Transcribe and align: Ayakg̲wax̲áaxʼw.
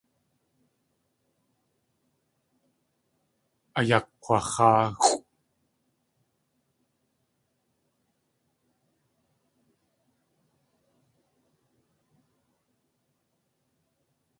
Ayakg̲wax̲áaxʼw. 3.79 5.15